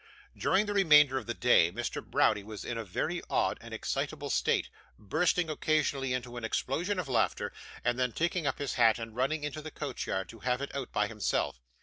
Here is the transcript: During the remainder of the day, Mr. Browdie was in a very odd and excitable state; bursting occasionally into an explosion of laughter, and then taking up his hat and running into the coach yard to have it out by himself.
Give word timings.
During 0.35 0.65
the 0.65 0.73
remainder 0.73 1.19
of 1.19 1.27
the 1.27 1.35
day, 1.35 1.71
Mr. 1.71 2.03
Browdie 2.03 2.41
was 2.43 2.65
in 2.65 2.75
a 2.75 2.83
very 2.83 3.21
odd 3.29 3.59
and 3.61 3.71
excitable 3.71 4.31
state; 4.31 4.67
bursting 4.97 5.47
occasionally 5.47 6.11
into 6.11 6.37
an 6.37 6.43
explosion 6.43 6.97
of 6.97 7.07
laughter, 7.07 7.53
and 7.85 7.99
then 7.99 8.11
taking 8.11 8.47
up 8.47 8.57
his 8.57 8.73
hat 8.73 8.97
and 8.97 9.15
running 9.15 9.43
into 9.43 9.61
the 9.61 9.69
coach 9.69 10.07
yard 10.07 10.27
to 10.29 10.39
have 10.39 10.59
it 10.59 10.73
out 10.75 10.91
by 10.91 11.05
himself. 11.07 11.61